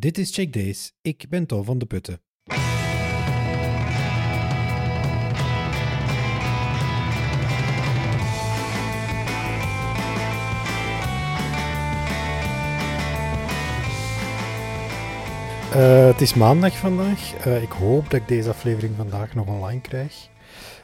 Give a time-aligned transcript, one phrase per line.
[0.00, 0.92] Dit is Check Days.
[1.02, 2.20] Ik ben Tom van de Putten.
[15.72, 17.34] Eh, het is maandag vandaag.
[17.34, 20.28] Eh, ik hoop dat ik deze aflevering vandaag nog online krijg.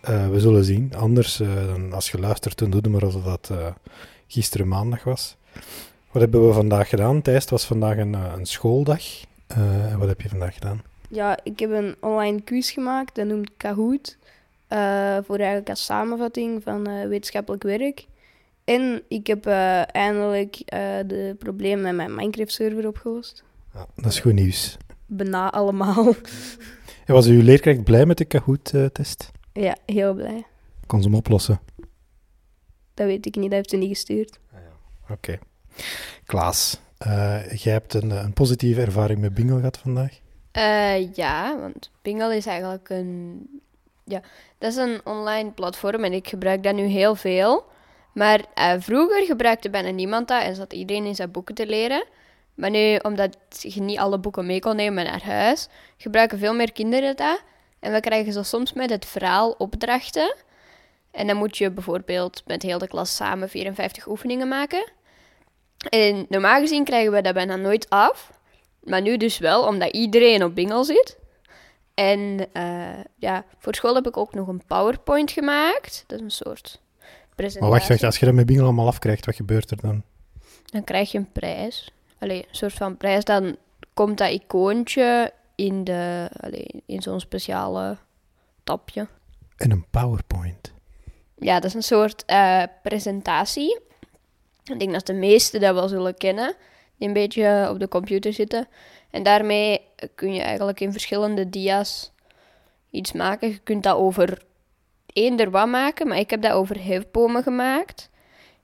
[0.00, 0.94] Eh, we zullen zien.
[0.94, 1.42] Anders,
[1.90, 3.50] als je luistert, dan doe het maar alsof dat
[4.26, 5.36] gisteren maandag was.
[6.10, 7.22] Wat hebben we vandaag gedaan?
[7.22, 9.02] Thijs, het was vandaag een, een schooldag.
[9.98, 10.82] wat heb je vandaag gedaan?
[11.08, 13.14] Ja, ik heb een online quiz gemaakt.
[13.14, 14.16] Dat noemt Kahoot.
[15.24, 18.06] voor eigenlijk als samenvatting van wetenschappelijk werk.
[18.64, 20.56] En ik heb eindelijk
[21.06, 23.44] de problemen met mijn Minecraft-server opgelost.
[23.74, 24.76] Ja, dat is goed nieuws.
[25.06, 26.14] Bijna allemaal.
[27.06, 29.30] En was uw leerkracht blij met de Kahoot-test?
[29.52, 30.44] ja, heel blij.
[30.86, 31.60] Kon ze hem oplossen?
[32.94, 34.38] Dat weet ik niet, dat heeft ze niet gestuurd.
[34.52, 35.14] Ah, ja.
[35.14, 35.38] Oké.
[36.26, 40.18] Klaas, uh, jij hebt een, een, positieve ervaring met Bingo gehad vandaag?
[40.56, 43.46] Uh, ja, want Bingo is eigenlijk een...
[44.04, 44.20] Ja,
[44.58, 47.64] dat is een online platform en ik gebruik dat nu heel veel.
[48.14, 52.04] Maar uh, vroeger gebruikte bijna niemand dat en zat iedereen in zijn boeken te leren.
[52.54, 56.72] Maar nu, omdat je niet alle boeken mee kon nemen naar huis, gebruiken veel meer
[56.72, 57.42] kinderen dat.
[57.78, 60.34] En we krijgen zo soms met het verhaal opdrachten.
[61.10, 64.92] En dan moet je bijvoorbeeld met heel de klas samen 54 oefeningen maken.
[65.88, 68.32] En normaal gezien krijgen we dat bijna nooit af.
[68.84, 71.18] Maar nu dus wel, omdat iedereen op Bingel zit.
[71.94, 76.04] En uh, ja, voor school heb ik ook nog een PowerPoint gemaakt.
[76.06, 76.80] Dat is een soort
[77.34, 77.60] presentatie.
[77.60, 80.02] Maar wacht, wacht, als je dat met Bingel allemaal afkrijgt, wat gebeurt er dan?
[80.64, 83.56] Dan krijg je een prijs allee, een soort van prijs, dan
[83.94, 87.96] komt dat icoontje in, de, allee, in zo'n speciale
[88.64, 89.08] tapje.
[89.56, 90.72] En een PowerPoint.
[91.36, 93.80] Ja, dat is een soort uh, presentatie.
[94.72, 96.54] Ik denk dat de meesten dat wel zullen kennen,
[96.98, 98.68] die een beetje op de computer zitten.
[99.10, 99.80] En daarmee
[100.14, 102.12] kun je eigenlijk in verschillende dia's
[102.90, 103.48] iets maken.
[103.48, 104.42] Je kunt dat over
[105.06, 108.10] eender wat maken, maar ik heb dat over hefbomen gemaakt.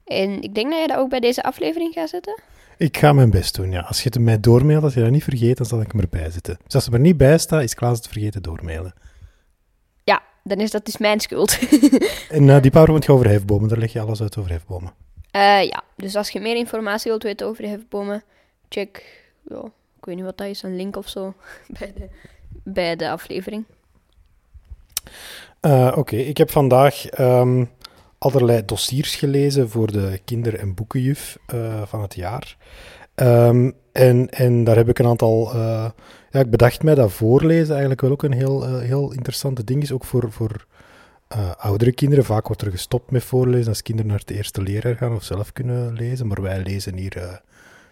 [0.05, 2.41] En ik denk dat je dat ook bij deze aflevering gaat zetten.
[2.79, 3.81] Ik ga mijn best doen, ja.
[3.81, 6.31] Als je het mij doormailt, als je dat niet vergeet, dan zal ik hem erbij
[6.31, 6.59] zetten.
[6.65, 8.95] Dus als het er niet bij staat, is Klaas het vergeten doormailen.
[10.05, 11.59] Ja, dan is dat dus mijn schuld.
[12.29, 14.93] en uh, die PowerPoint gaat over hefbomen, daar leg je alles uit over hefbomen.
[15.37, 18.23] Uh, ja, dus als je meer informatie wilt weten over hefbomen,
[18.69, 19.63] check, ja,
[19.99, 21.35] ik weet niet wat dat is, een link of zo
[21.79, 22.09] bij de,
[22.63, 23.65] bij de aflevering.
[25.61, 27.71] Uh, Oké, ik heb vandaag um,
[28.19, 32.57] allerlei dossiers gelezen voor de kinder- en boekenjuf uh, van het jaar.
[33.15, 35.57] Um, en, en daar heb ik een aantal.
[36.31, 39.93] Ja, ik bedacht mij dat voorlezen eigenlijk wel ook een heel, heel interessante ding is.
[39.93, 40.67] Ook voor, voor
[41.57, 42.25] oudere kinderen.
[42.25, 45.53] Vaak wordt er gestopt met voorlezen als kinderen naar de eerste leraar gaan of zelf
[45.53, 46.27] kunnen lezen.
[46.27, 47.41] Maar wij lezen hier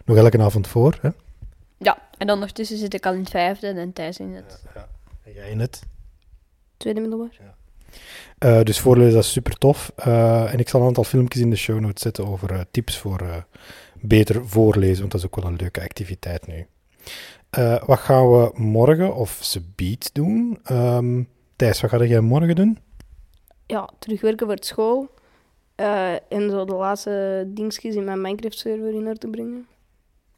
[0.05, 0.97] nog elke avond voor.
[1.01, 1.09] Hè?
[1.77, 4.61] Ja, en ondertussen zit ik al in het vijfde en Thijs in het.
[4.63, 4.87] Ja, ja.
[5.23, 5.81] En jij in het?
[6.77, 7.37] Tweede middelbaar.
[7.39, 7.55] Ja.
[8.39, 9.91] Uh, dus voorlezen is super tof.
[10.07, 12.97] Uh, en ik zal een aantal filmpjes in de show notes zetten over uh, tips
[12.97, 13.45] voor
[14.01, 16.67] beter voorlezen, want dat is ook wel een leuke activiteit nu.
[17.85, 20.59] wat gaan we morgen of ze beat doen?
[20.71, 22.79] Um, Thijs, wat ga jij morgen doen?
[23.65, 25.09] Ja, terugwerken voor het school.
[26.29, 29.67] en zo de laatste dingetjes in mijn Minecraft-server in orde brengen.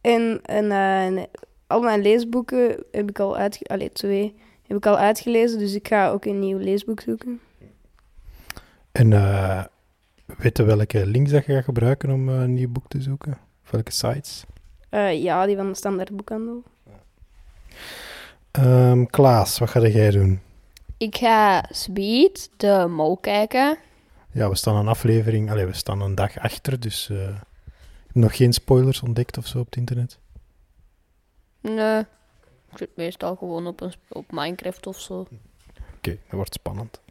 [0.01, 1.27] En, en, en
[1.67, 3.93] al mijn leesboeken heb ik al uitgelezen.
[3.93, 4.35] twee
[4.67, 7.39] heb ik al uitgelezen, dus ik ga ook een nieuw leesboek zoeken.
[8.91, 9.63] En uh,
[10.37, 13.37] weten welke links dat je gaat gebruiken om een nieuw boek te zoeken?
[13.69, 14.45] welke sites?
[15.11, 16.63] Ja, die van de standaard boekhandel.
[18.51, 20.39] Um, Klaas, wat ga jij doen?
[20.97, 23.77] Ik ga Speed, de mol, kijken.
[24.31, 27.11] Ja, we staan een aflevering, allez, we staan een dag achter, dus
[28.11, 30.19] nog geen spoilers ontdekt of zo op het internet?
[31.61, 31.99] Nee,
[32.71, 35.13] ik zit meestal gewoon op, een, op Minecraft of zo.
[35.19, 35.29] Oké,
[35.97, 37.01] okay, dat wordt spannend.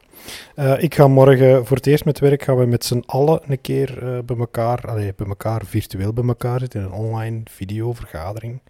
[0.57, 3.61] Uh, ik ga morgen voor het eerst met werk gaan we met z'n allen een
[3.61, 8.61] keer uh, bij elkaar, allee, bij elkaar, virtueel bij elkaar zitten in een online videovergadering.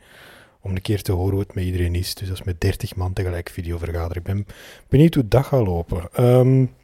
[0.67, 2.15] Om een keer te horen hoe het met iedereen is.
[2.15, 4.27] Dus dat is met 30 man tegelijk videovergadering.
[4.27, 4.47] Ik ben
[4.89, 6.25] benieuwd hoe dat gaat lopen.
[6.25, 6.75] Um,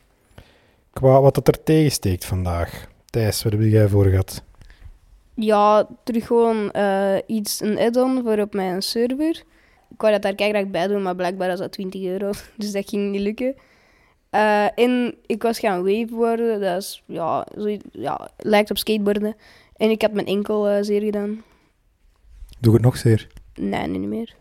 [0.92, 2.88] qua wat het er tegensteekt vandaag.
[3.10, 4.42] Thijs, wat heb jij voor gehad?
[5.34, 9.42] Ja, terug gewoon uh, iets, een add-on voor op mijn server.
[9.90, 12.30] Ik wou dat daar graag bij doen, maar blijkbaar was dat 20 euro.
[12.56, 13.54] Dus dat ging niet lukken.
[14.30, 16.60] Uh, en ik was gaan wakeboarden.
[16.60, 19.36] Dat is, ja, zo, ja, lijkt op skateboarden.
[19.76, 21.42] En ik had mijn enkel uh, zeer gedaan.
[22.60, 23.28] Doe het nog zeer?
[23.54, 24.34] Nee, niet meer.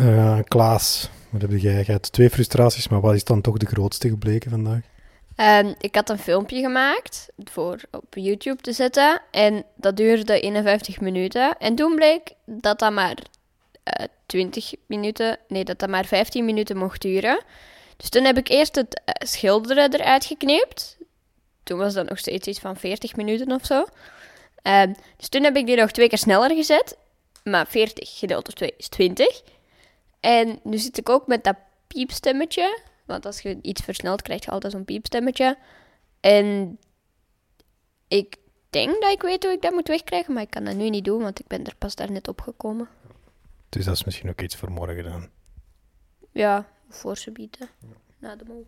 [0.00, 1.78] Uh, Klaas, wat heb jij?
[1.86, 4.80] Je hebt twee frustraties, maar wat is dan toch de grootste gebleken vandaag?
[5.36, 9.20] Um, ik had een filmpje gemaakt voor op YouTube te zetten.
[9.30, 11.58] En dat duurde 51 minuten.
[11.58, 13.16] En toen bleek dat dat maar
[13.82, 17.42] eh 20 minuten, nee, dat dat maar 15 minuten mocht duren.
[17.96, 20.96] Dus toen heb ik eerst het eh, schilderen eruit geknipt.
[21.62, 23.84] Toen was dat nog steeds iets van 40 minuten of zo.
[24.62, 26.96] Ehm, dus toen heb ik die nog twee keer sneller gezet.
[27.44, 29.42] Maar 40 gedeeld door 2 is 20.
[30.20, 31.56] En nu zit ik ook met dat
[31.86, 32.80] piepstemmetje.
[33.04, 35.58] Want als je iets versnelt, krijg je altijd zo'n piepstemmetje.
[36.20, 36.78] En
[38.08, 38.36] ik
[38.70, 41.04] denk dat ik weet hoe ik dat moet wegkrijgen, maar ik kan dat nu niet
[41.04, 42.88] doen, want ik ben er pas daar net opgekomen.
[43.68, 45.28] Dus dat is misschien ook iets voor morgen dan.
[46.32, 47.68] Ja, voor ze bieden.
[48.18, 48.66] Na de mol.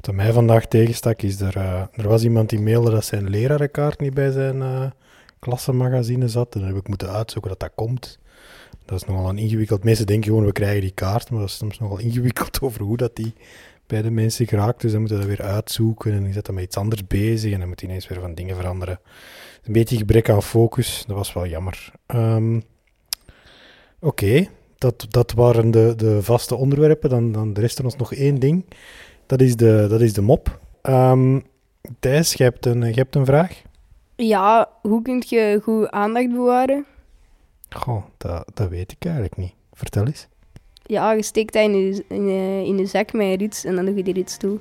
[0.00, 4.00] Wat mij vandaag tegenstak is, er, eh, er was iemand die mailde dat zijn lerarenkaart
[4.00, 4.90] niet bij zijn uh,
[5.38, 6.54] klassenmagazine zat.
[6.54, 8.18] En dan heb ik moeten uitzoeken dat dat komt.
[8.84, 9.84] Dat is nogal een ingewikkeld.
[9.84, 12.96] Mensen denken gewoon, we krijgen die kaart, maar dat is soms nogal ingewikkeld over hoe
[12.96, 13.34] dat die
[13.86, 14.80] bij de mensen geraakt.
[14.80, 17.52] Dus dan moeten we dat weer uitzoeken en die zit dan met iets anders bezig
[17.52, 19.00] en dan moet hij ineens weer van dingen veranderen.
[19.64, 21.92] Een beetje gebrek aan focus, dat was wel jammer.
[22.06, 22.62] Um,
[24.00, 27.10] Oké, dat, dat waren de, de vaste onderwerpen.
[27.10, 28.64] Dan, dan de rest er ons nog één ding.
[29.26, 30.60] Dat is de, dat is de mop.
[30.82, 31.42] Um,
[32.00, 33.62] Thijs, je hebt, een, je hebt een vraag?
[34.26, 36.86] Ja, hoe kun je goed aandacht bewaren?
[37.70, 39.52] Goh, dat, dat weet ik eigenlijk niet.
[39.72, 40.28] Vertel eens.
[40.82, 43.84] Ja, je steekt dat in je, in je, in je zak met rits en dan
[43.84, 44.58] doe je die rits toe.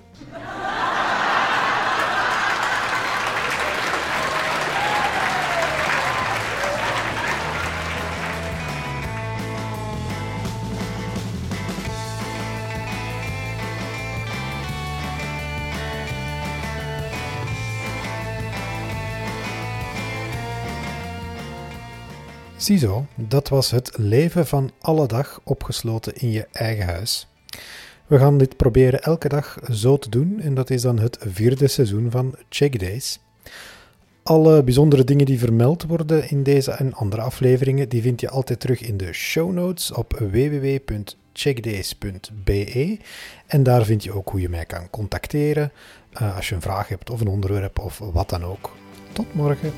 [22.57, 27.27] Ziezo, dat was het leven van alle dag opgesloten in je eigen huis.
[28.07, 31.67] We gaan dit proberen elke dag zo te doen en dat is dan het vierde
[31.67, 33.19] seizoen van Check Days.
[34.23, 38.59] Alle bijzondere dingen die vermeld worden in deze en andere afleveringen, die vind je altijd
[38.59, 42.99] terug in de show notes op www.checkdays.be.
[43.47, 45.71] En daar vind je ook hoe je mij kan contacteren
[46.21, 48.71] uh, als je een vraag hebt of een onderwerp of wat dan ook.
[49.13, 49.73] Tot morgen.